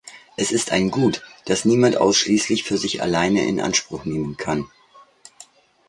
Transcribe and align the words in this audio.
Es 0.35 0.51
ist 0.51 0.71
ein 0.71 0.89
Gut, 0.89 1.21
das 1.45 1.63
niemand 1.63 1.95
ausschließlich 1.97 2.63
für 2.63 2.79
sich 2.79 3.03
alleine 3.03 3.45
in 3.45 3.61
Anspruch 3.61 4.03
nehmen 4.03 4.35
kann. 4.35 4.65